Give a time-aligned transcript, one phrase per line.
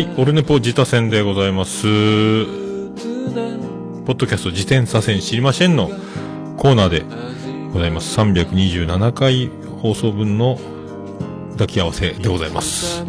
[0.00, 1.82] はい、オルネポ自他戦でございます。
[1.82, 5.90] ポッドキャスト自転車戦知りませんの
[6.56, 7.04] コーナーで
[7.74, 8.18] ございます。
[8.18, 9.50] 327回
[9.82, 10.58] 放送分の
[11.52, 13.04] 抱き合わせでございます。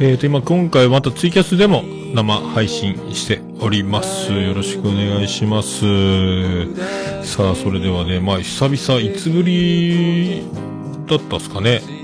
[0.00, 4.32] えーと、今、今回またツイキャスでも生配信しております。
[4.32, 6.66] よろしくお願いします。
[7.22, 10.42] さあ、それではね、まあ、久々、いつぶり
[11.06, 11.97] だったっすかね。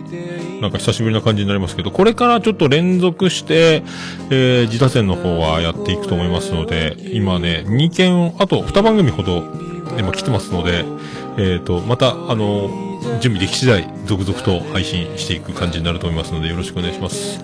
[0.61, 3.83] なんか久しぶりな感じになりますけど、これからちょっと連続して、
[4.31, 9.43] えー、自他戦の方はやっていくと思いますので、今ね、2件、あと2番組ほど、
[9.97, 10.85] でも来てますので、
[11.37, 12.71] えーと、また、あの、
[13.21, 17.43] 準備でき次第、続々と配信していく感じになると思いますので、よろしくお願いします。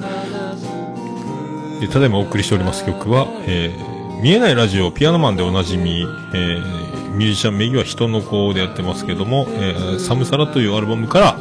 [1.81, 11.39] でただいまお送りしております曲は、えー、見えないラジオ、ピアノマンでおなじみ、えー、ミュージシャン名義は人の子でやってますけども、えー、サムサラというアルバムから、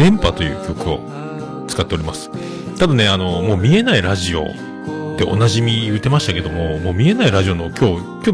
[0.00, 1.00] 電波という曲を
[1.68, 2.30] 使っております。
[2.78, 4.44] ただね、あの、もう見えないラジオ
[5.18, 8.30] でおなじみ言ってましたけども、もう見えないラジオの今日、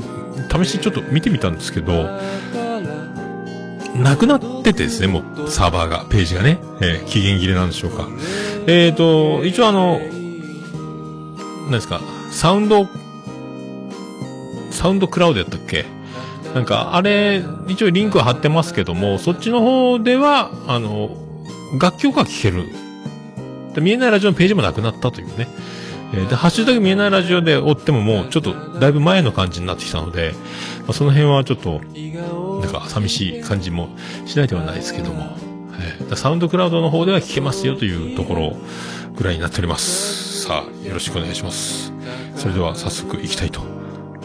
[0.48, 2.20] 今日、試しにちょっと見てみたんですけど、
[3.96, 8.06] なくなっててですね、もうサーバーが、ページがね、えー、期限切れなんでしょうか。
[8.68, 9.98] えっ、ー、と、一応あの、
[11.64, 12.00] 何ですか、
[12.30, 12.86] サウンド、
[14.70, 15.84] サウンドクラウドやったっけ？
[16.54, 21.25] なんか、あれ、一応リンクは貼ってますけども、そっちの方では、あの、
[21.80, 22.64] 楽曲が聴ける。
[23.74, 25.48] で見えないラジオのページもなくなったというね。
[26.12, 30.32] えー、で、ハッシュタグ見えないラジオで追ってももう、ちょっと、だいぶ前の感じになってきたので、
[30.80, 31.80] まあ、その辺はちょっと、
[32.60, 33.88] なんか、寂しい感じも
[34.24, 35.36] しないではないですけども、
[35.78, 38.56] えー、サウンドクラウドの方では聴けますよというところ
[39.16, 40.44] ぐらいになっております。
[40.44, 41.92] さあ、よろしくお願いします。
[42.36, 43.60] それでは、早速行きたいと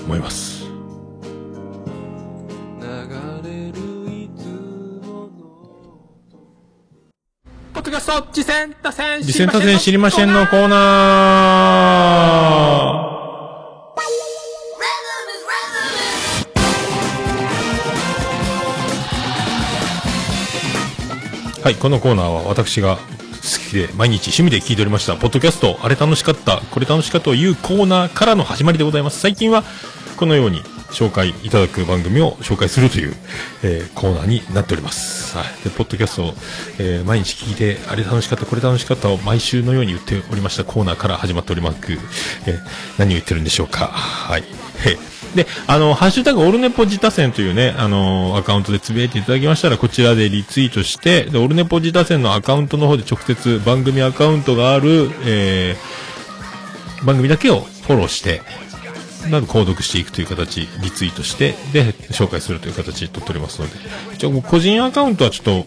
[0.05, 0.60] 思います。
[8.11, 10.79] ポッドキャスト、次戦打線次戦知りませんのコーナー
[21.63, 23.01] はい、このコーナーは私が好
[23.69, 29.21] きで毎日趣味で聞いておりました、ポッドキャスト、あれ楽しかった、これ楽しかったというコーナーからの始まりでございます。
[29.21, 29.63] 最近は
[30.17, 33.15] このように紹介いただく番組を紹介するという、
[33.63, 35.37] えー、コーナーになっております。
[35.37, 35.47] はい。
[35.63, 36.33] で、ポッドキャストを、
[36.79, 41.77] えー、毎日聞いて、あれ楽しかった、これ楽しかったを毎週のように言っておりましたコーナーから始まっております。
[42.45, 42.59] えー、
[42.97, 43.87] 何を言ってるんでしょうか。
[43.87, 44.43] はい。
[45.35, 58.41] で、あの、ハッシュタグオルネポ自他戦というね、あの、アカウントでつぶやいていただきましたら、こちらでリツイートして、で、オルネポ自他戦のアカウントの方で直接番組アカウントがある、えー、番組だけをフォローして、
[59.29, 63.73] など購読していくという形、リツイートして、で、紹介するという形で取っておりますので、
[64.15, 65.65] 一応個人アカウントはちょっと、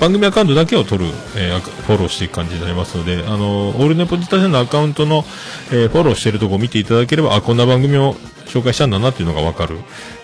[0.00, 5.24] 番組アカウントだけを取る、えー、フォローしていく感じになりますので、あの、オールネポジタセンのアカウントの、
[5.70, 8.14] えー、フォローしてるとこを見ていただければ、あ、こんな番組を
[8.46, 9.78] 紹介したんだなっていうのがわかる、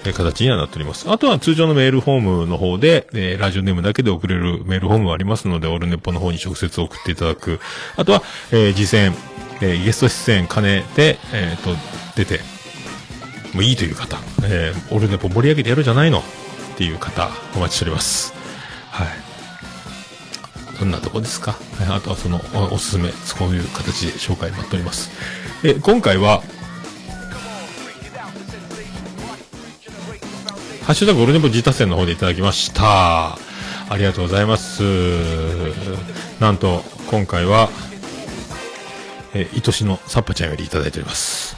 [0.05, 1.11] えー、形にはなっております。
[1.11, 7.61] あとは通常のメールフォームの方で、えー、ラジオネームだけで送れるメールフォームがありますので、オールネポの方に直接送っていただく。
[7.97, 9.15] あとは、えー、次戦、
[9.63, 11.77] えー、ゲスト出演兼ねて、えっ、と、
[12.17, 12.41] 出て、
[13.53, 16.23] もういいという方、えー、オルネポ盛り上げてやるじゃないのっ
[16.77, 18.33] ていう方、お待ちしております。
[18.91, 19.09] はい。
[20.79, 21.57] そんなとこですか？
[21.91, 25.11] あとはそのお、おすすめ、そういう形で紹介待っております。
[25.63, 26.43] え、今回は、
[30.87, 33.33] ハッシュタグオルネポ自他戦の方でいただきました。
[33.35, 34.83] ありがとうございます。
[36.41, 37.69] なんと、今回は、
[39.35, 41.57] えー、愛しのサッパちゃんよりいただいております。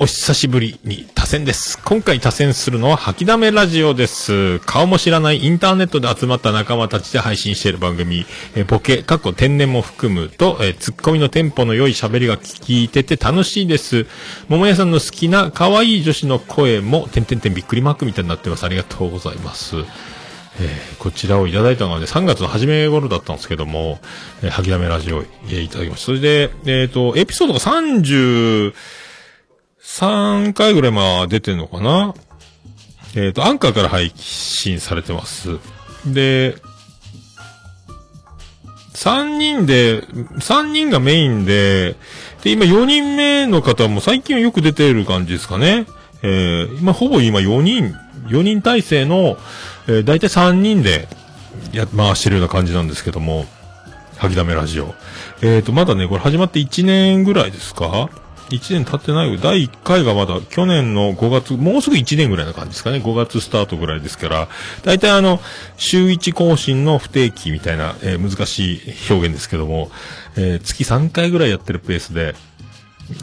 [0.00, 1.76] お久しぶりに多選です。
[1.82, 4.60] 今回多選するのは吐きだめラジオです。
[4.60, 8.24] 顔も知らないインターネットで集まった仲間たちで配信している番組、
[8.54, 14.06] え、ボケ、過去天然も含むと、え、ツッコミのテンポの良い喋りが聞いてて楽しいです。
[14.48, 18.62] 桃屋さんの好きな可愛い女子の声も、てんてんてんびっくりマークみたいになってます。
[18.62, 19.74] ありがとうございます。
[20.60, 24.00] えー、こちらをいただいたのはね、3月の初め頃だったんですけども、
[24.42, 26.06] えー、吐きだめラジオ、えー、いただきました。
[26.06, 28.72] それで、えっ、と、エピソードが33
[30.52, 32.14] 回ぐらいまあ出てんのかな？
[33.14, 35.58] えっ、ー、と、アンカーから配信されてます。
[36.06, 36.56] で、
[38.94, 41.96] 3人で、3人がメインで、
[42.42, 45.86] で、今4人目の方も最近はよく出てる感じですかね。
[46.22, 47.94] えー、今ほぼ今4人、
[48.26, 49.38] 4人体制の、
[49.88, 51.08] えー、大体3人で
[51.72, 53.46] や、回してるような感じなんですけども、
[54.18, 54.94] 吐きだめラジオ。
[55.42, 58.10] えっ、ー、と、まだね、これ始まって1年ぐらいですか
[58.50, 59.38] ？1年経ってないよ。
[59.38, 64.48] 第1回がまだ去年の5月、もうすぐ1年ぐらいな感じですかね？5月スタートぐらいですから、
[64.84, 65.40] 大体あの、
[65.76, 68.80] 週1更新の不定期みたいな、えー、難しい
[69.10, 69.90] 表現ですけども、
[70.36, 72.34] えー、月3回ぐらいやってるペースで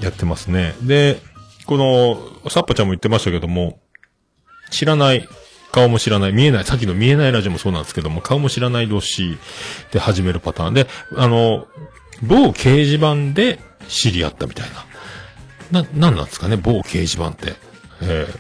[0.01, 0.75] やってますね。
[0.81, 1.21] で、
[1.65, 3.79] この、サッパちゃんも言ってましたけども、
[4.69, 5.27] 知らない、
[5.75, 9.37] 顔も知らない、見えない、さっきの見えないラジオもそうなんですけども、顔も知らない同士
[9.91, 10.87] で始めるパターンで、
[11.17, 11.67] あの、
[12.23, 14.69] 某掲示板で知り合ったみたい
[15.71, 15.81] な。
[15.81, 17.55] な、なんなんですかね、某掲示板って。
[18.01, 18.39] えー、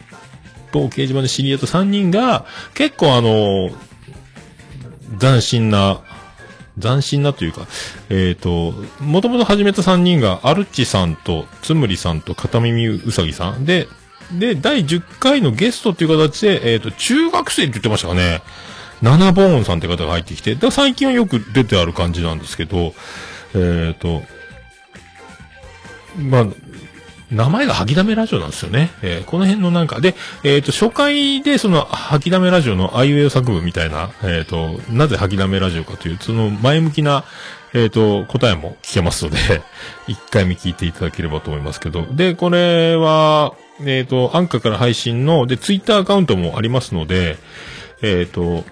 [0.71, 3.69] 某掲示板で知り合った3人が、結構あの、
[5.19, 5.99] 斬新な、
[6.81, 7.67] 斬新なというか、
[8.09, 8.71] えっ、ー、と、
[9.03, 13.65] もともと始めた3人が、アルチさんと、つむりさんと、片耳うさぎさん。
[13.65, 13.89] で、
[14.33, 18.41] で、第10回のゲストっていう形で、えっ、ー、と、中学生って言ってましたかね。
[19.01, 22.93] ナナボーンさんって方が入ってきて、だ、最近はよく出てある感じなんですけど、
[23.53, 24.23] えっ、ー、と、
[26.17, 26.47] まあ、
[27.31, 28.91] 名前が吐きだめラジオなんですよね。
[29.01, 37.23] えー、この辺のなんか、で、えっ、ー、と、初回でその吐きだめラジオのあいうえお作文みたいな、えっ、ー、と、なぜ吐きだめラジオかという、その前向きな、
[37.73, 39.37] えっ、と、答えも聞けますので、
[40.07, 47.37] 一回目聞いていただければと思いますけど、で、これは、えっ、と、アンカから配信の、で、ツイッターアカウントもありますので、
[48.01, 48.63] えっ、と、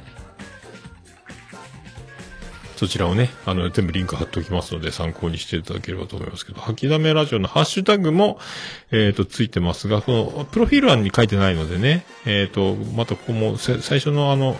[2.75, 8.39] そちらをね、あの、全部リンク貼っておきますので、参考にしていただければと思いますけど、吐きだめラジオのハッシュタグも、
[8.91, 14.59] えっ、ー、と、ついてますが、この、プロフィール欄に書いてないのでね、えっ、ー、と、またここも、最初のあの、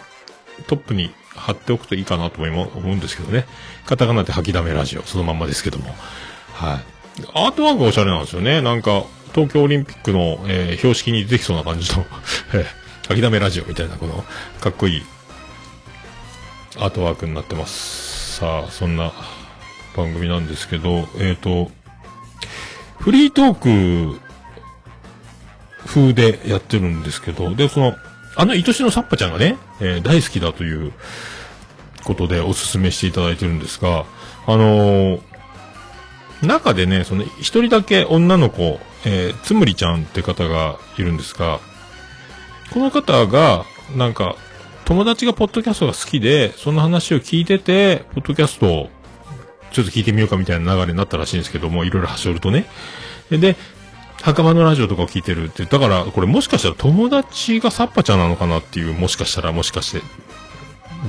[0.68, 3.46] トップに貼っておくといいかなと思うんですけどね。
[3.86, 5.96] カタカナで吐きだめラジオ、そのまんまですけども。
[6.54, 6.94] はい。
[7.34, 8.62] アートワークがおしゃれなんですよね。
[8.62, 12.06] なんか、東京オリンピックの、えー、標識に出てきそうな感じの、
[12.54, 12.66] えー、
[13.08, 14.24] 吐きだめラジオみたいな、この、
[14.62, 15.04] かっこいい、
[16.80, 18.38] アートワークになってます。
[18.38, 19.12] さあ、そんな
[19.96, 21.72] 番組なんですけど、えっ、ー、と、
[23.00, 24.20] フリートーク
[25.86, 27.96] 風でやってるんですけど、で、その、
[28.36, 30.94] あの、愛しのサッパちゃんがね、えー、大好きだという
[32.04, 34.06] ことでおすすめしていただいてるんですが、
[34.48, 35.22] あのー、
[36.42, 41.60] 中でね、その、一人だけ女の子、えー、つむりちゃんって方がいるんですが、
[42.74, 43.66] この方が、
[43.96, 44.36] なんか、
[44.94, 48.90] 友達がポッドキャストが好きで、その話を聞いてて、ポッドキャストを
[49.72, 52.68] ちょっと聞いてみようかみたいな流れになったらしいんですけども、いろいろ走るとね。
[53.32, 53.56] で、
[54.22, 60.04] 墓場のラジオとかを聞いてるって、だからこれもしかしたら友達がサッパちゃんなのかなっていう、もしかしたらもしかして、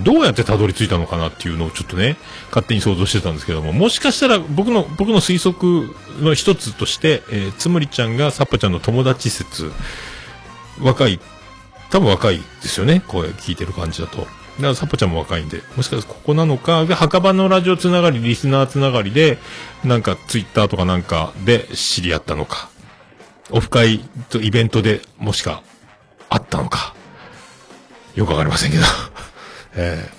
[0.02, 2.16] どうやってたどり着いたのかなっていうのをちょっとね、
[2.48, 5.94] 勝手に想像してたんですけども、もしかしたら僕の、僕の推測
[6.25, 9.70] の一つとして、えー、つむりちゃんがサッパちゃんの友達説、
[10.81, 11.20] 若い
[11.94, 13.05] 多分若いですよね。
[13.06, 14.19] 声聞いてる感じだと。
[14.19, 19.38] だからサポちゃんも若いんで、もしかしたらここなのか、で、墓場のラジオつながり、リスナーつながりで、
[19.85, 22.69] なんかツイッターとかなんかで知り合ったのか、
[23.52, 25.62] オフ会とイベントでもしか
[26.29, 26.96] あったのか、
[28.17, 28.82] よくわかりませんけど。
[29.76, 30.11] え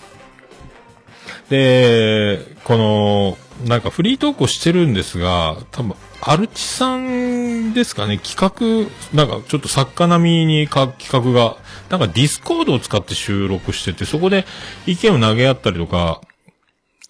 [1.50, 3.38] ー、で、この、
[3.68, 11.58] なんかフリートークをしてるんですが、多分、アルチさんですかね、企画、なんかちょっと作家並みにか企画が、
[11.98, 14.46] なんかディスコードを使って収録してて、そこで
[14.86, 16.22] 意見を投げ合ったりとか、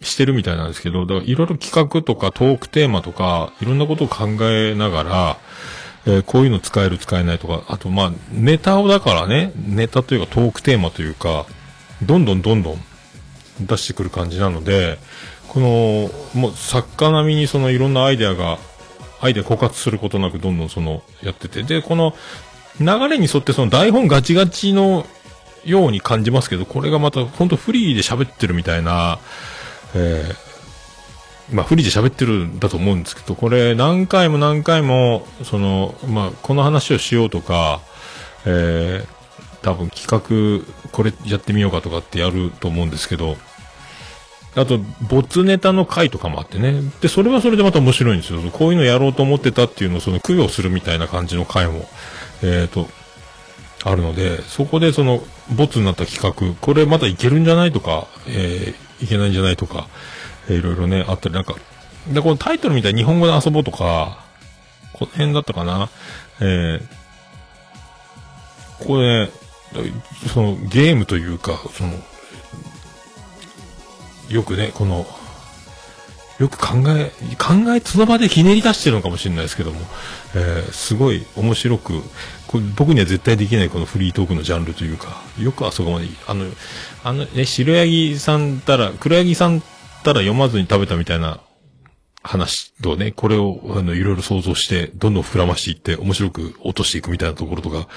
[0.02, 5.38] してるみたいなんですけど、だからいろいろ企画とかトークテーマとか、いろんなことを考えながら、
[6.06, 11.46] えー、こういうの使える使えないとか、あとまあ、ネタをだからね、ネタというかトークテーマというか、
[12.04, 12.78] どんどんどんどん
[13.62, 15.00] 出してくる感じなので、
[15.48, 18.60] この、もう作家並みにそのいろんなアイデアが、
[19.22, 22.14] アイデア枯渇することなくどんどんその、やってて、で、この
[22.80, 25.06] 流れに沿ってその台本ガチガチの
[25.64, 29.20] ように感じますけど、これがまた本当フリーで喋ってるみたいな、
[29.96, 37.82] えー、まあフリーで喋ってるんだと思うんですけど、これ何回も何回も、その、まあこの話をしようとか、
[38.46, 39.08] えー、
[39.62, 43.38] 多分企画、これやってみようかとかってやると思うんですけど、
[44.56, 44.80] あと、
[45.10, 46.80] 没ネタの回とかもあってね。
[47.02, 48.40] で、それはそれでまた面白いんですよ。
[48.52, 51.90] こういうのやろうと思ってたっていうのを、その供養するみたいな感じの回も、
[52.46, 52.88] えっ、ー、と、
[53.84, 55.22] あるので、そこでその、
[55.56, 59.88] ボツになった企画、これまたいけるんじゃないとか、えー、いけないんじゃないとか、
[60.48, 61.56] えー、いろいろね、あったり、なんか、
[62.08, 64.24] で、このタイトルみたいに日本語で遊ぼうとか、
[64.94, 65.90] この辺だったかな、
[66.40, 66.82] えー、
[68.80, 69.30] ここで、
[70.34, 71.94] そのゲームというか、その、
[74.30, 75.06] よくね、この、
[76.40, 79.80] よく考え、考え、その場でひねり出してるのかもしれないですけども、
[80.36, 82.02] えー、すごい面白く、
[82.76, 86.46] 僕には絶対できないこのフリートークのジャンルというか、よくあそこまで、あの、
[87.04, 89.62] あのね、白柳さんたら、黒柳さん
[90.04, 91.40] たら読まずに食べたみたいな
[92.22, 97.88] 話とね、これを、あの、いろいろ想像して、どんどん膨らましていって、面白く落としていくみたいなところとか、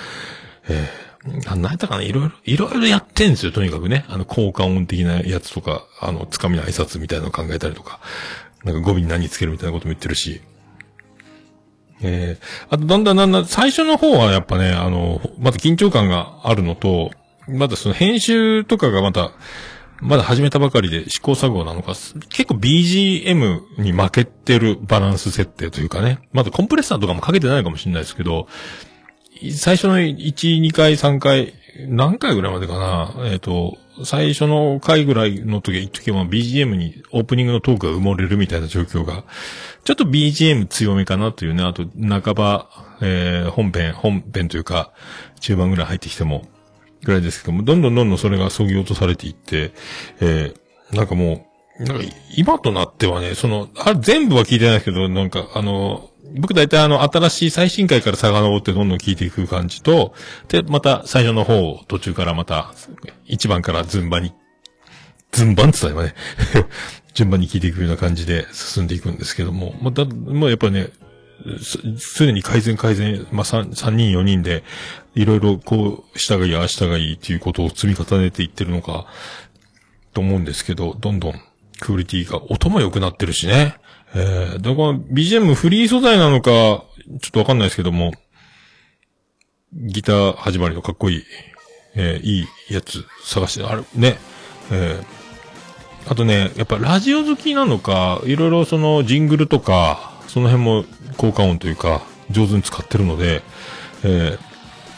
[0.69, 4.05] えー、何やったかな、いろいろ、いろいろやってんですよ、とにかくね。
[4.09, 8.01] あの、効果音的なやつとか、あの、つかみの挨拶みたいなのを考えたりとか、
[8.65, 10.41] なんか語尾に何つけるみたいなことも言ってるし、
[12.01, 17.11] えー、あと、だんだんだんだん、最初の方はやっぱね、あの、また緊張感があるのと、
[17.49, 19.33] まだその編集とかがまた、
[20.01, 21.95] まだ始めたばかりで試行錯誤なのか、
[22.29, 28.47] 結構 BGM に負けてるバランス設定というかね、まだコンプレッサーとかもかけてないかもしれないですけど、
[29.53, 31.55] 最初の1、2回、3回、
[31.87, 33.15] 何回ぐらいまでかな。
[33.27, 39.25] えっ、と、最初の回ぐらいの時、一時は BGM にオープニングのトークが埋もれるみたいな状況が、
[39.85, 42.69] ちょっと BGM 強めかなというね、あと半ば、
[43.01, 44.93] えー、本編、本編というか、
[45.41, 46.47] 中盤ぐらい入ってきても、
[47.05, 49.73] ぐらいですけども、どんどんどんどんそれが削ぎ落とされていって、
[50.21, 51.47] えー、なんかも
[51.79, 52.05] う、なんか
[52.37, 60.15] 今となってはね、その、あ全部は聞いてないですけど、なんかあの、僕大体あの、新しい最新回から遡ってどんどん聞いていく感じと、
[60.49, 62.73] で、また最初の方、途中からまた、
[63.25, 64.33] 一番から順番に、
[65.33, 66.15] 順番って言ったらね、
[67.15, 70.91] 順番に聞いていくような感じで進んでいくんですけども、まあ、だ、まあ、やっぱね、
[71.63, 71.79] す、
[72.17, 74.65] 常に改善改善、まあ、三、三人四人で、
[75.15, 79.07] いろいろこう、下がいい、ああ下がいいっていうことを積み重ねていってるのか、
[80.13, 81.41] と思うんですけど、どんどん
[81.81, 83.77] クオリティが、音も良くなってるしね。
[84.15, 86.85] えー、だから BGM フリー素材なのか、ちょ
[87.29, 88.13] っとわかんないですけども、
[89.73, 91.25] ギター始まりのかっこいい、
[91.95, 94.19] えー、いいやつ探して、あれ、ね、
[94.71, 100.85] えー、あとね、やっぱラジオ好きなのか、いろいろそのジングルとか、その辺も
[101.17, 103.43] 効果音というか、上手に使ってるので、
[104.05, 104.39] えー、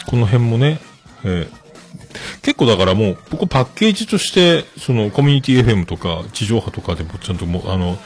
[0.07, 0.81] この辺もね、
[1.25, 1.60] えー、
[2.43, 7.99] 結構だからもう、ここパッケージとして、そのコミュニティ FM とか地上波とかでもちゃんともう、あの、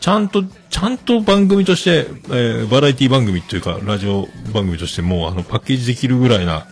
[0.00, 6.66] ちゃんと、ちゃんと番組として、えー、バラエティ番組というか、ラジオ番組としてもう、あの、パッケージできるぐらいな、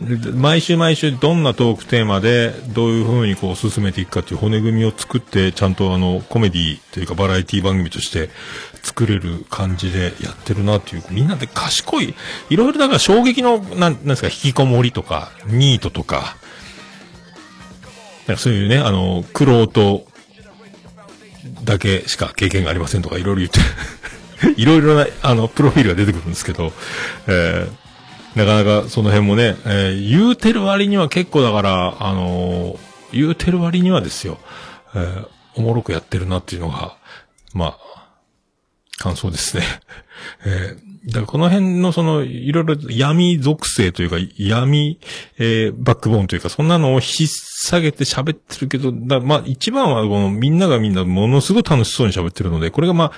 [0.00, 8.30] 毎週毎週どんなトークテーマでどういう風にこう進めていくかっていう骨組みを作ってちゃんとあのコメディというかバラエティ番組として
[8.82, 12.14] 作れる感じでやってるなっていうみんなで賢い。
[12.50, 16.36] いろいろだから衝撃のなんなんですか引きこもりとかニートとか。
[18.26, 20.06] なんかそういうねあの苦労と
[21.64, 26.72] だけしか経験がありませんとかいろいろ言っていろいろなあのプロフィールが出てくるんですけど、
[27.26, 27.81] えー
[28.34, 32.78] なかなかその辺もね、えー言うてる割には結構だから、あのー
[33.12, 34.38] 言うてる割にはですよ、
[34.94, 36.96] えーおもろくやってるなっていうのが、
[37.52, 38.08] まあ、
[38.96, 39.64] 感想ですね。
[40.46, 45.00] えーだからこの辺のその、いろいろ闇属性というか、闇、
[45.36, 53.12] えーバックボーンというか、そんなのを引っ提げて喋ってるけど、だまあ一番はこのみんながみんなものすごい楽しそうに喋ってるので、これがまあ、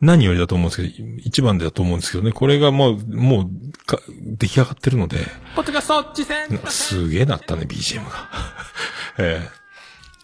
[0.00, 5.18] 何よりだと思うんですけど、一番だと思うんですけどね、これがもう、もう、か出来上がってるので、
[5.54, 8.28] ポッドキャスト次戦なんかすげえなったね、BGM が。
[9.18, 9.60] えー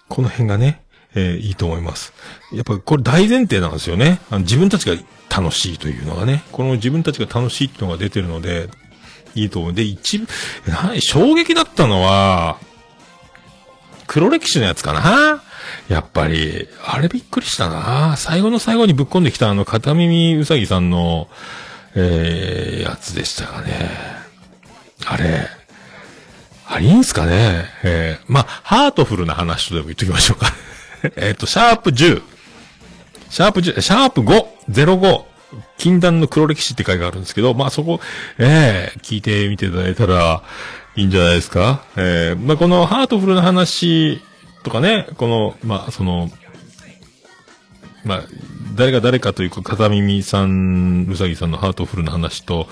[0.08, 0.84] この辺がね、
[1.16, 2.12] えーいいと思います。
[2.52, 4.20] やっぱこれ大前提なんですよね。
[4.30, 4.94] あの自分たちが
[5.28, 8.68] 楽しいというのがね、この自分たちが楽しいっていうのが出てるので、
[9.34, 9.72] いいと思う。
[9.74, 10.26] で、一部、
[10.68, 12.58] な衝撃だったのは、
[14.06, 15.42] 黒歴史のやつかな
[15.88, 21.28] やっぱり、あれびっくりしたな最後の最後にぶっ込んできたあの片耳うさぎさんの、
[21.94, 23.90] えー、やつでしたかね。
[25.06, 25.46] あれ、
[26.68, 30.52] ありんすかねえー、まあ、ハートフルな話とでも言っときましょうか。
[31.16, 32.22] えっと、シャープ10。
[33.30, 35.24] シャープ10、シャープ5、05。
[35.78, 38.00] 禁断の黒歴史って回があるんですけど、まあそこ、
[38.38, 40.42] ええ聞いてみていただいたら
[40.96, 41.82] いいんじゃないですか。
[41.96, 44.20] えーまあこのハートフルな話
[44.66, 46.28] とかね、この、まあその、
[48.04, 48.22] まあ、
[48.74, 52.66] 誰が誰かというか、片耳さん、うさぎさんのハートフルな話と、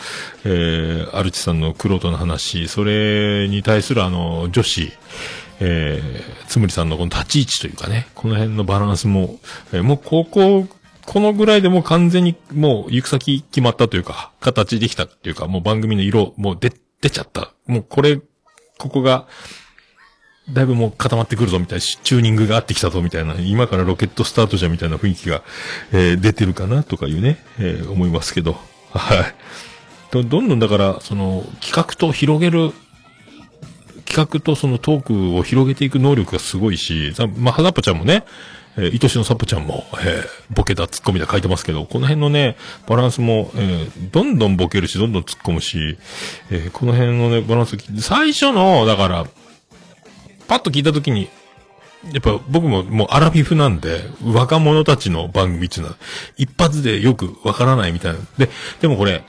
[0.45, 4.93] えー、アルチさんのクロートの話、それに対するあの、女子、
[5.61, 9.39] えー、つむりさんのこの立ち位置というかね、この辺のバランスも、
[9.73, 10.67] えーもうここ、
[11.07, 17.53] このぐらいでもう完全にもう行く先決まったというか、形できたっていうか、もう番組の色、もう出、出ちゃった。
[17.69, 18.21] もうこれ、
[18.79, 19.29] ここが、
[20.51, 25.43] だいぶもう固まってくるぞみたいな、チューニングが合ってきたぞみたいな、今からロケットスタートじゃみたいな雰囲気が、
[25.93, 28.57] えー出てるかなとかいうね、えー思いますけど。
[28.93, 29.35] はい。
[30.11, 32.73] どどんどんだから、その、企画と広げる、
[34.05, 38.25] 企画とそのトークを広げていく能力がすごいし、さまあ、はざぽちゃんもね、
[38.77, 45.97] えー、愛しのさっぽちゃんも、えーボケだ、ツッコミだ書いてますけど、この辺のね、バランスも、えーどんどんボケるし、どんどん突っ込むし、
[46.51, 49.27] えーこの辺のね、バランス、最初の、だから、
[50.55, 51.29] パッと聞いたときに、
[52.13, 55.97] やっぱ僕ももうアラフィフなんで、若者たちの番組っていうのは、
[56.37, 58.21] 一発でよくわからないみたいな。
[58.39, 58.49] で、
[58.81, 59.25] でもこれ、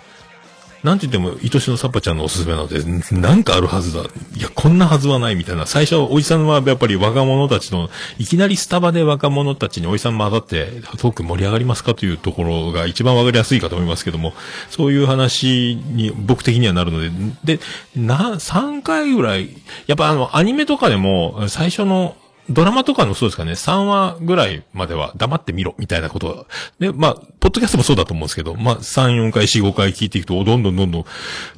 [0.86, 4.04] なんて言っても、愛しのサッパちゃんのおすすめなので、なんかあるはずだ。
[4.04, 5.66] いや、こんなはずはないみたいな。
[5.66, 7.90] 最初、おじさんはやっぱり若者たちの、
[8.20, 10.68] いきなりスタバで若者たちにおじさん混ざって
[11.00, 14.34] トーク盛り上がりますかというところが一番わかりやすいかと思いますけども、
[14.70, 17.02] そういう話に僕的にはなるの
[17.44, 17.60] で、で、
[17.96, 19.50] な、3回ぐらい、
[19.88, 22.16] やっぱあの、アニメとかでも、最初の
[22.50, 26.48] ドラマとかのそうですかね、3話ぐらいまでは黙ってみろ、みたいなこと
[26.80, 31.06] で、まあ、ポッドキャストもそうだと思うんですけど、まあ、3、4回、4、5回聞いていくと、どんどんどんどん、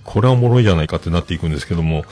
[0.03, 2.05] これはおもろいじゃないかってなっていくんですけども、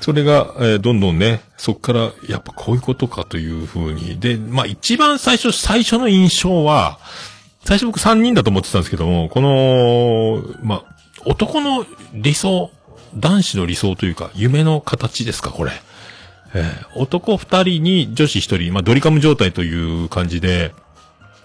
[0.00, 4.20] それが、えー、どんどんね、そっから、やっぱこういうことかというふうに。
[4.20, 6.98] で、まあ、一番最初、最初の印象は、
[7.64, 10.94] 最初僕3人だと思ってたんですけども、この、まあ、
[11.24, 12.70] 男の理想、
[13.16, 15.72] 男子の理想というか、夢の形ですか、これ。
[16.54, 20.72] えー、男二人に女子一人、まあ、ドリカム状態という感じで、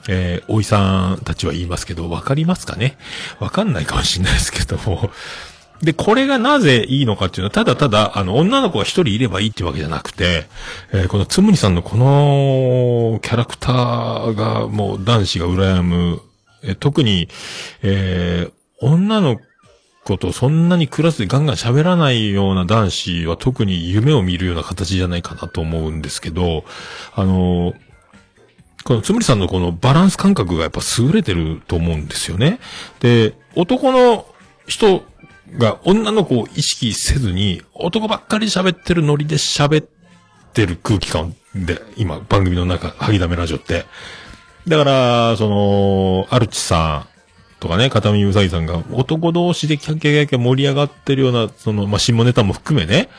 [0.08, 2.98] えー、おいさんたちは言いますけど、わかりますかね？
[3.40, 5.12] わかんないかもしれないですけども。
[5.82, 10.46] で、これがなぜいいのかっていうのは、ただただ、あの、女の子が一人いればいいってわけじゃなくて、
[10.92, 16.22] えー、このつむりさんのこのキャラクターがもう男子が羨む、
[16.64, 17.30] えー、特に、
[17.82, 18.52] えー、
[18.82, 19.40] 女の
[20.10, 26.66] ことそんなにクラスでガンガン喋らないような男子は特に夢を見るような形じゃないかなと思うんですけど、
[27.14, 27.74] あの、
[28.84, 32.60] このつむりさんのこのバランス感覚がやっぱ優れてると思うんですよね。
[33.00, 34.26] で、男の
[34.68, 35.04] 人
[35.58, 39.88] が女の子を意識せずに、男ばっかり喋ってるノリで喋っ
[40.54, 43.86] てる空気感で、今番組の中、はぎだめラジオって。
[44.68, 47.19] だから、その、アルチさん、
[47.60, 53.10] とかね、片見うさぎさんが男同士でキャッキャキャキャ盛り上がってるような、その、まあ、下ネタも含めね、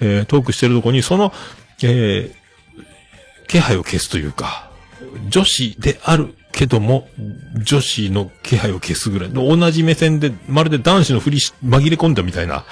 [0.00, 1.32] えー、トークしてるとこに、その、
[1.82, 2.32] えー、
[3.46, 4.70] 気配を消すというか、
[5.28, 7.08] 女子であるけども、
[7.62, 12.64] 女子の気配を消すぐらい同じ目線で、まるで男子のふりし、紛れ込んだみたいな、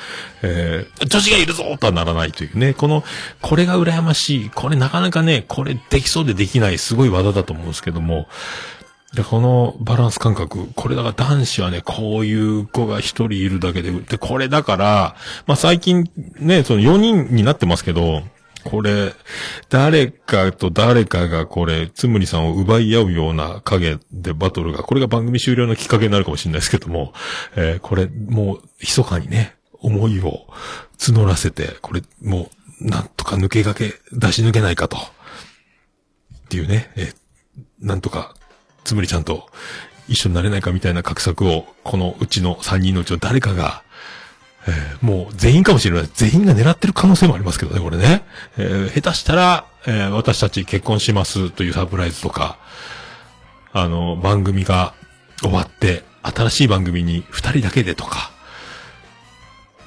[0.42, 3.04] えー、女子がいるぞとはならないというね、この、
[3.40, 4.50] これが羨ましい。
[4.50, 8.28] これなかなかね、これできそうでできないすごい技だと思うんですけども、
[9.14, 18.22] で、このバランス感覚、これだから男子はね、こういう子が一人いるだけで、で、これだから、まあ、最近ね、その4人になってますけど、
[18.64, 19.12] これ、
[19.68, 27.12] 誰かと誰かがこれ、つむりさんを奪い合うような影でバトルが、これが番組終了のきっかけになるかもしれないですけども、
[27.56, 30.46] えー、これ、もう、密かにね、思いを
[30.98, 32.48] 募らせて、これ、も
[32.80, 34.96] う、なんとか抜けがけ、出し抜けないかと。
[34.96, 35.00] っ
[36.48, 38.34] ていうね、えー、なんとか
[38.84, 39.48] つむりちゃんと
[40.08, 43.82] 一緒になれないかみたいな画策を、このうちの3人のうちの誰かが、
[44.66, 46.10] えー、もう全員かもしれない。
[46.12, 48.24] 全員が狙ってる可能性もありますけどね、これね。
[48.56, 52.58] えー、下手したら、えー、私たち結婚しますというサプライズとか、
[53.72, 54.94] あの、番組が
[55.40, 58.30] 終わって、新しい番組に2人だけでとか、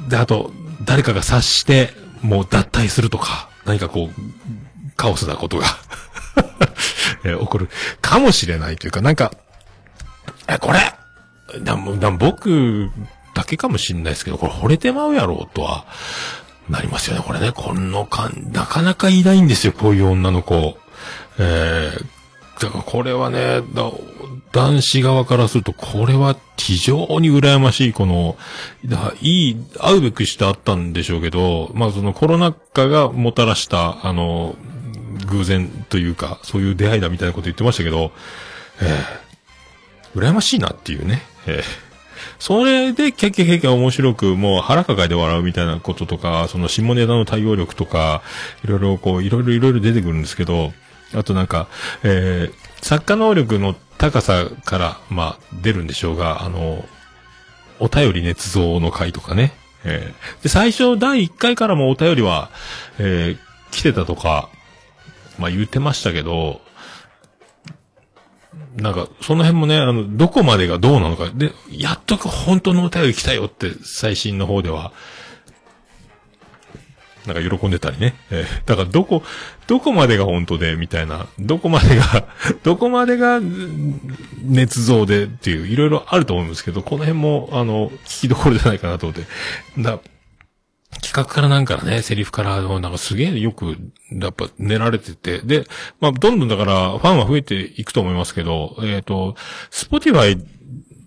[0.09, 0.51] で、あと、
[0.83, 5.65] 誰かが察して、もう脱退するとか、何かこう、カオスなことが
[7.25, 7.69] えー、起こる
[8.01, 9.31] かもしれないというか、なんか、
[10.47, 10.79] え、これ、
[11.61, 12.89] だ、だ僕
[13.33, 15.85] だけかもしれないですけど、これ惚れてまうやろうとは、
[16.69, 17.51] なりますよね、これね。
[17.51, 20.77] このかん、なかなかいないんですよ、こういう女の子。
[21.37, 23.91] えー、だからこれはね、だ
[24.51, 28.37] 男子側からすると、これは非常に羨ましい、この、
[28.85, 34.55] だいい、会うべくしてあったんでしょうけど、まあそのコロナ禍がもたらした、あの、
[35.27, 38.11] 偶然というか、そういう出会いだみたいなこと言ってましたけど、
[38.81, 41.21] えー、羨ましいなっていうね。
[41.47, 41.63] えー、
[42.39, 48.21] それで、キャッキャキャッキャ面白く、もう腹抱えて笑うみたいなこととか、その下ネタの対応力とか、
[48.63, 50.73] いろいろこう、いろいろいろいろ出てくるんですけど、
[51.13, 51.67] あとなんか、
[52.03, 56.85] えー、作家能力の高さから、まあ、出るんでしょうが、あの、
[57.79, 59.53] お便り捏造の回とかね。
[59.83, 62.49] えー、で、最初第1回からもお便りは、
[62.97, 63.37] えー、
[63.71, 64.49] 来てたとか、
[65.39, 66.61] まあ言ってましたけど、
[68.75, 71.29] なんか、その辺もね、あの、どこまでがどうなのか。
[71.33, 74.91] で、やっと本当のお便り来たよって、最新の方では、
[77.25, 78.15] なんか喜んでたりね。
[78.31, 79.23] えー、だからどこ、
[79.67, 81.27] どこまでが本当で、みたいな。
[81.39, 82.27] どこまでが
[82.63, 89.25] どこまでが、捏造でっていう、いろいろあると思うんですけど、この辺も、あの、聞きどころじゃないかなと思って。
[89.81, 89.99] だ
[91.01, 93.77] 企画からなんからね、セリフから、なんかすげえよく、
[94.11, 95.65] やっぱ練られてて、で、
[95.99, 99.35] まあ、どんどんだから、ファンは増えていくと思いますけど、えっ、ー、と、
[99.69, 100.45] スポティファイ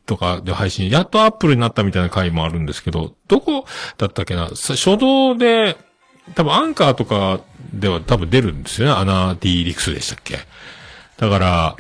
[0.07, 3.65] とかで配信、やっとアップルになったみたいな回もあるんですけど、どこ
[3.99, 5.77] だったっけな、初動で、
[6.35, 7.41] 多分アンカーとか
[7.73, 8.95] では多分出るんですよね。
[8.95, 10.39] アナ D リクスでしたっけ？
[11.19, 11.77] だから、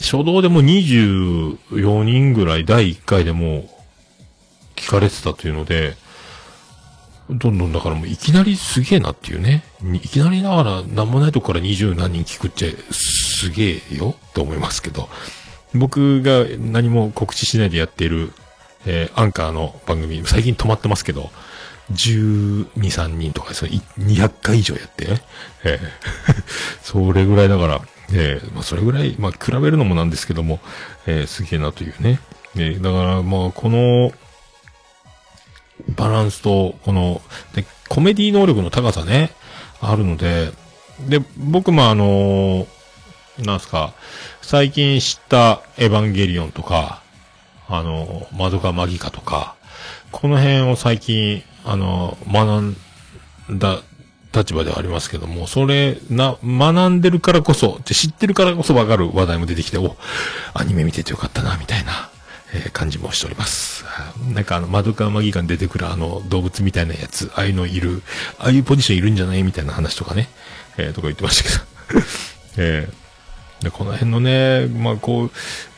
[0.00, 3.68] 初動でも24人ぐらい第1回でも
[4.76, 5.96] 聞かれてたというので、
[7.30, 9.64] どんどんだからもういきなりすげえなっていうね。
[9.94, 15.08] いきなりながら何もないとこから20何人聞くっちゃすげえよって思いますけど。
[15.74, 18.32] 僕が何も告知しないでやっている、
[18.86, 21.30] えーアンカーの番組、最近止まってますけど、
[21.92, 25.22] 12、3人とかですね、200回以上やってね。
[25.64, 26.42] えー
[26.82, 27.80] それぐらいだから、
[28.12, 30.60] えーまあそれぐらい、まあ比べるのもなんですけども、
[31.06, 32.20] えーすげえなというね。
[32.56, 34.12] えーだからまあこの、
[35.96, 37.20] バランスと、この、
[37.54, 39.32] で、コメディ能力の高さね、
[39.80, 40.52] あるので、
[41.08, 42.66] で、僕もあの
[43.38, 43.92] なんすか、
[44.42, 47.02] 最近知ったエヴァンゲリオンとか、
[47.68, 49.56] あの、マドカマギカとか、
[50.12, 52.76] この辺を最近、あの、学ん
[53.58, 53.80] だ
[54.32, 59.96] 立場ではありますけども、それ、な、学んでるからこそ、で知ってるからこそわかる話題も出てきて、お、
[60.52, 62.10] アニメ見ててよかったな、みたいな、
[62.54, 63.84] え感じもしております。
[64.32, 68.02] なんかあの、マドカマギカに出てくるあの、動物みたいなやつ、ああいうのいる、
[68.38, 70.28] ああいうポジションいるんじゃないみたいな話とかね、
[70.78, 72.02] えーとか言ってましたけど。
[72.56, 73.04] えー
[73.64, 75.30] で、この辺のね、まあこう、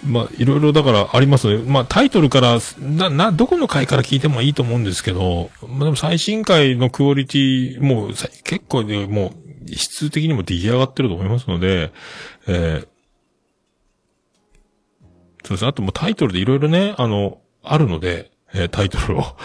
[0.04, 1.62] まあいろいろだからありますね。
[1.64, 9.34] まあタイトルから、な、な、どこの回から聞いてもいいと思うんですけど、まあでも最新回のクオリティ、もう結構ね、も
[9.68, 11.92] う質的にも出来上がってると思いますので、
[12.46, 12.88] えー
[15.46, 15.66] そうです。
[15.66, 19.22] あともうタイトルでいろいろね、あの、あるので、えータイトルを。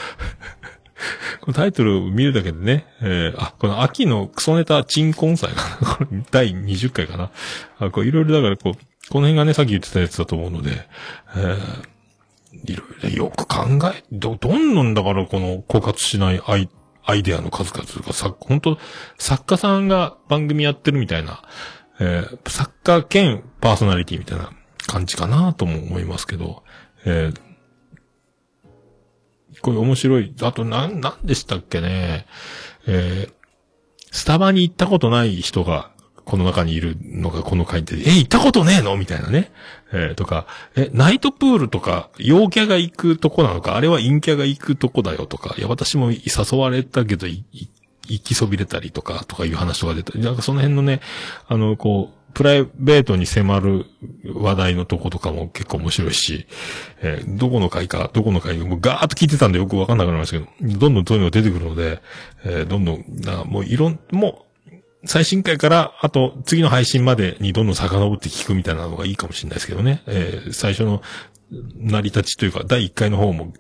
[1.42, 6.08] このタイトルを見るだけでね、えーあ、この秋のクソネタ鎮魂祭かな。
[6.32, 7.32] 第20回かな。
[7.80, 8.74] あ、こういろいろだからこう、
[9.10, 10.88] この辺がね、さっき言ってたやつだと思うので、
[11.36, 11.92] えー
[12.66, 13.64] いろいろよく考
[13.96, 16.70] え、ど、どんどんだからこの枯渇しないアイ、
[17.04, 18.78] アイデアの数々がさ、本当
[19.18, 21.42] 作家さんが番組やってるみたいな、
[22.00, 24.52] えー作家兼パーソナリティみたいな
[24.92, 26.64] 感じかなとも思いますけど、
[27.06, 27.52] えー
[29.62, 30.34] これ面白い。
[30.42, 32.26] あと、なん、なんでしたっけね。
[32.88, 33.34] えー
[34.14, 35.92] スタバに行ったことない人が、
[36.26, 38.98] この中にいるのがこの回で、え、行ったことねえの？
[38.98, 39.52] みたいなね。
[39.94, 47.46] えーとか、え、ナイトプールとか、陽キャが行くとこなのか、あれは陰キャが行くとこだよとか、いや、私も誘われたけど、行
[48.22, 51.02] きそびれたりとか、とかいう話とか出た、なんかその辺のね、
[51.48, 53.86] あの、こう、プライベートに迫る
[54.34, 56.48] 話題のとことかも結構面白いし、
[57.02, 62.02] えーどこの回か、どこの回か、もうガーッと聞いてたんでよくわかんなくなりましたけど、どんどんそういうの出てくるので、
[62.44, 70.04] えーどんどん、なもういろん、もう、最新回から、あと、次の配信までにどんどん遡って聞くみたいなのがいいかもしれないですけどね。
[70.08, 71.02] えー最初の、
[71.78, 73.54] 成り立ちというか、第1回の方も、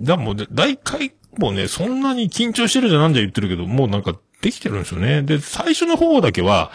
[0.00, 5.22] だもう、第1回もね、そんなに緊張してるじゃなんじゃ言ってるけど、もうなんか、できてるんですよね。
[5.22, 6.70] で、最初の方だけは、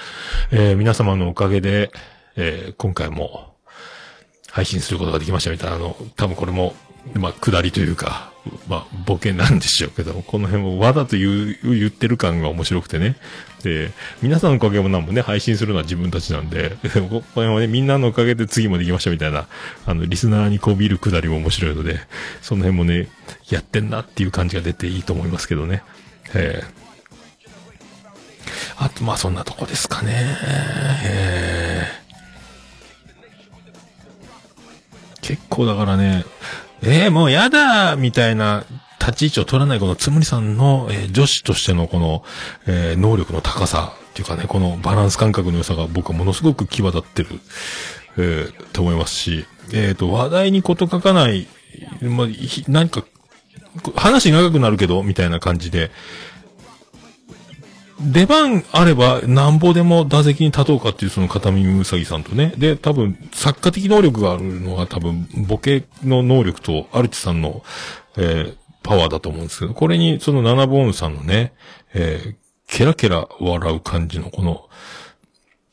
[0.52, 1.92] えー皆様のおかげで、
[2.36, 3.54] えー今回も、
[4.50, 6.74] 配信することができましたみたいな、あの、多分これも、
[7.14, 8.32] まあ、下りというか、
[8.68, 13.18] まあ、ボケなんでしょうけど、この辺もわざと言う、言ってる感が面白くてね。
[13.62, 13.92] で、
[14.24, 16.72] 皆さんのおかげもなんもね、配信するのは自分たちなんで、
[17.08, 19.48] ここ辺はね、みんなのおかげで次もできましたみたいな、
[19.86, 22.00] あの、リスナーにこびる下りも面白いので、
[22.42, 23.10] その辺もね、
[23.52, 25.84] やってんなっていう感じが出ていいと思いますけどね。
[26.34, 26.89] えー
[28.80, 30.14] あと、まあ、そんなとこですかね。
[31.06, 32.00] えー
[35.22, 36.26] 結構だからね、
[36.82, 38.66] えー、もうやだみたいな
[39.00, 42.24] 立ち位置を取らないこのつむりさんの、えー女子としてのこの、
[42.66, 47.30] えー能力の高さっていうかね、このバランス感覚の良さが僕はものすごく際立ってる、
[48.18, 51.48] えーと思いますし、えっ、と、話題にこと書かない、
[52.02, 52.28] まあ、
[52.68, 53.04] 何か、
[53.96, 55.92] 話長くなるけど、みたいな感じで、
[58.02, 62.54] 出番あれば、なんぼでも打席に立とうかっていうその片耳うさぎさんとね。
[62.58, 67.64] で、多分、作家的能力があるのは多分、ボケの能力と、アルチさんの、
[68.18, 71.54] えーパワーだと思うんですけど、これにそのナナボーンさんのね、
[71.94, 72.36] えー
[72.66, 74.70] ケラケラ笑う感じのこの、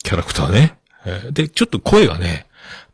[0.02, 0.76] キャラクターね。
[1.04, 2.46] えーで、ちょっと声がね、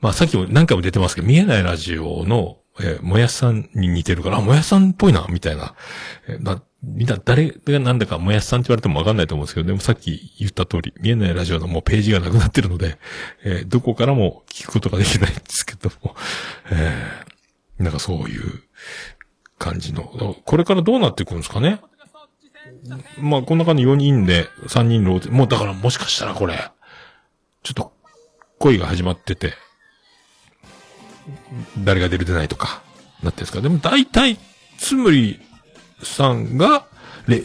[0.02, 5.74] まあさっきも何回も出てますけど、見えないラジオの、えーもやさんに似てるから、あ、もやしさんっぽいな、みたいな。
[6.28, 12.98] えーなみんな、誰がなんだか、もやしさんって言われてもわかんないと思うんですけど、でもさっき言った通り、見えないラジオのもうページがなくなってるので、
[13.44, 16.16] えーどこからも聞くことができないんですけども、
[16.72, 18.62] えーなんかそういう
[19.58, 20.02] 感じの、
[20.44, 21.80] これからどうなっていくんですかね？
[23.18, 26.70] まあ、こんな感じ4人で、3人ローテ、もうだからもしかしたらこれ、
[27.62, 27.92] ちょっと、
[28.58, 29.54] 恋が始まってて、
[31.78, 32.82] 誰が出る出ないとか、
[33.22, 33.60] なってるんですか？
[33.60, 34.36] でも大体、
[34.78, 35.40] つむり
[36.02, 36.86] さんが、
[37.28, 37.42] れ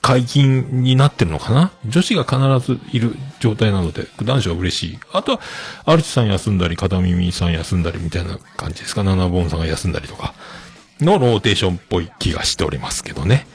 [0.00, 1.72] 解禁になってるのかな？
[1.86, 2.38] 女子が必
[2.72, 4.98] ずいる状態なので、男子は嬉しい。
[5.12, 5.40] あとは、
[5.84, 9.02] アルチさん休んだり、片耳さん休んだりみたいな感じですか？
[9.02, 10.34] 七本さんが休んだりとか、
[11.00, 13.46] のローテーションっぽい気がしておりますけどね。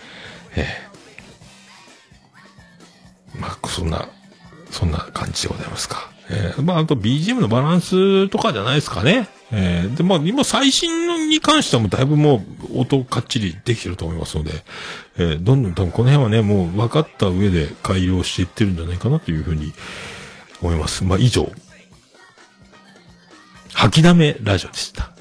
[0.55, 0.67] え
[3.35, 4.07] えまあ、そんな、
[4.69, 6.12] そんな感じでございますか。
[6.29, 9.27] えー、まあ、あと BGM のバランスとかじゃないですかね。
[9.51, 14.51] えー、で、まあ、今最新に関してはもうだいぶもう音かっちりできてると思いますので、
[15.17, 19.73] えー、どんどん多分この辺はね、もう分かった上で改良していってるんじゃないかなというふうに
[20.61, 21.03] 思います。
[21.03, 21.51] まあ、以上、
[23.73, 25.11] はきだめラジオでした。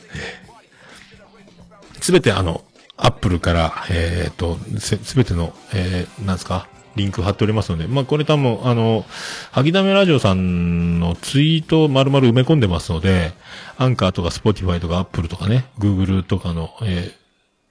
[2.01, 2.65] す、べ、てあの、
[2.97, 9.05] アップルから、えっ、と、すべての、えー、なんですか、リンク貼っておりますので、まあ、これ多分、あの、
[9.51, 13.33] はきだめラジオさんのツイートを丸々埋め込んでますので、
[13.79, 17.13] アンカーとかスポティファイとかアップルとかね、グーグルとかの、えー、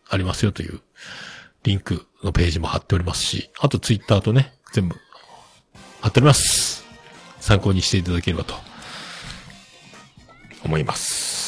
[0.10, 0.82] ありますよという、
[1.64, 4.96] リンクのページも貼っておりますし、あとツイッターとね、全部、
[6.02, 6.84] 貼っております。
[7.40, 8.56] 参考にしていただければと、
[10.64, 11.41] 思います。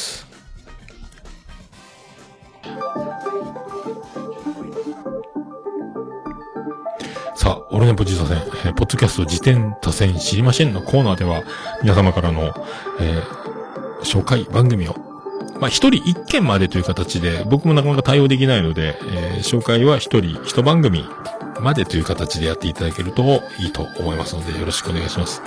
[7.44, 11.44] さあ、オルネポ自他戦、えー、ポッドキャスト自転多戦知りませんのコーナーでは、
[11.82, 12.54] 皆様からの、
[13.02, 14.96] えー、紹介番組を、
[15.60, 21.04] まあ、一人一件までという形で、僕もなかなか対応できないので、えー、紹介は一人一番組
[21.60, 25.42] までという形でやっていただけるといいと思いますので、よろしくお願いします。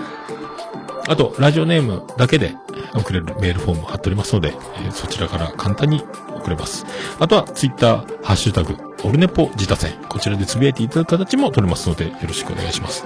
[1.09, 2.57] あと、ラジオネームだけで
[2.95, 4.53] 送れるメールフォーム貼っておりますので、
[4.85, 6.05] えー、そちらから簡単に
[6.35, 6.85] 送れます。
[7.19, 9.93] あとは、ツイッター、ハッシュタグ、オルネポ自他戦。
[10.09, 13.05] こちらでつぶやいていただく形も取れますので、よろしくお願いします。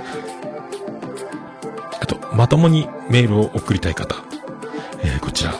[2.00, 4.16] あと、まともにメールを送りたい方。
[5.02, 5.54] えー、こちら、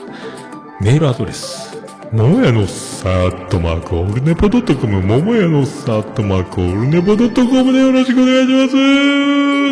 [0.80, 1.70] メールアドレス。
[2.12, 8.76] ももやのサートマークオルネポドットコム、ももやのサートマークオルネポドットコムでよろしくお願いします。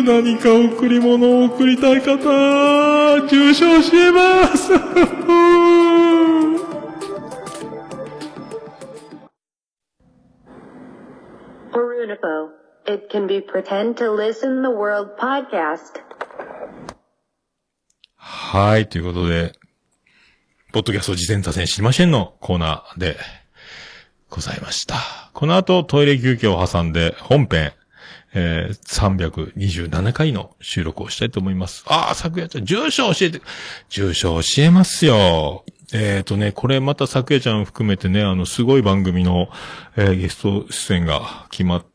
[0.03, 2.15] 何か贈り物を送りたい方、
[3.27, 4.71] 住所教えます。
[12.89, 16.01] It can be pretend to listen the world podcast.
[18.15, 19.53] はい、ということで、
[20.73, 23.17] ポッドキャスト事前多戦知りませんのコーナーで
[24.31, 24.95] ございました。
[25.33, 27.73] この後トイレ休憩を挟んで本編、
[28.33, 31.85] えー、327回の収録をしたいと思います。
[31.85, 33.41] ああ、昨夜ちゃん、住所教えて、
[33.89, 35.63] 住所教えますよ。
[35.93, 39.49] えっ、ー、とね、これまた昨夜ちゃん含めてね、あの、すごい番組の、
[39.95, 41.88] えー、ゲスト出演が決まって、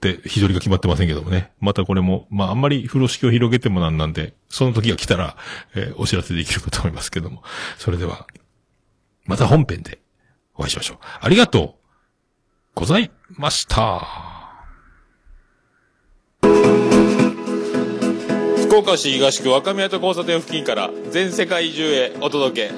[0.00, 1.50] 日取りが決まってませんけどもね。
[1.60, 5.36] またこれも、まあ、あんまり風呂敷を広げてもなんなんで、その時が来たら、
[5.74, 7.42] えー、お知らせできるかと思いますけども。
[7.78, 8.26] それでは、
[9.24, 9.98] また本編で
[10.54, 10.98] お会いしましょう。
[11.20, 11.74] ありがとう
[12.74, 14.06] ございました。
[18.68, 22.72] 福岡市東区若宮と交差点付近から全世界中へお届け。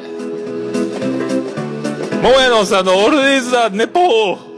[2.22, 4.49] 桃屋のおっさんのオールディーズ・ザ・ネポー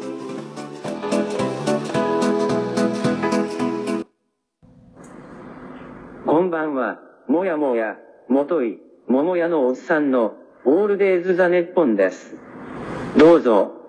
[6.33, 10.33] こんばんは、もやもや、もとい、ももやのおっさんの、
[10.65, 12.39] オールデイズ・ザ・ネッポンです。
[13.19, 13.82] どうぞ。